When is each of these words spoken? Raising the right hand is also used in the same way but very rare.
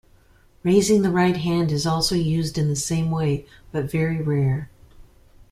Raising 0.63 1.03
the 1.03 1.11
right 1.11 1.37
hand 1.37 1.71
is 1.71 1.85
also 1.85 2.15
used 2.15 2.57
in 2.57 2.67
the 2.69 2.75
same 2.75 3.11
way 3.11 3.45
but 3.71 3.91
very 3.91 4.19
rare. 4.19 4.71